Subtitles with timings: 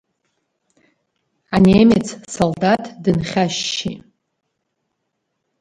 [1.55, 4.01] Анемец салдаҭ дынхьашьшьит.